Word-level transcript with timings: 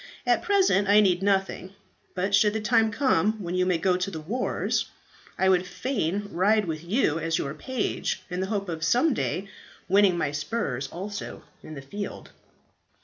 "At 0.25 0.41
present 0.41 0.87
I 0.89 0.99
need 0.99 1.21
nothing, 1.21 1.75
but 2.15 2.33
should 2.33 2.53
the 2.53 2.59
time 2.59 2.89
come 2.91 3.33
when 3.33 3.53
you 3.53 3.67
may 3.67 3.77
go 3.77 3.97
to 3.97 4.09
the 4.09 4.19
wars, 4.19 4.87
I 5.37 5.47
would 5.47 5.67
fain 5.67 6.27
ride 6.31 6.65
with 6.65 6.83
you 6.83 7.19
as 7.19 7.37
your 7.37 7.53
page, 7.53 8.23
in 8.27 8.39
the 8.39 8.47
hope 8.49 8.67
of 8.67 8.83
some 8.83 9.13
day 9.13 9.47
winning 9.87 10.17
my 10.17 10.31
spurs 10.31 10.87
also 10.87 11.43
in 11.61 11.75
the 11.75 11.83
field." 11.83 12.31